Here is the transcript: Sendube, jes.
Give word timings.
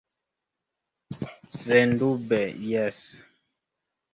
Sendube, 1.65 2.41
jes. 2.71 3.03